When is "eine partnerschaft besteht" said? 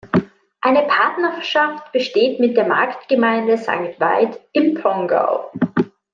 0.61-2.39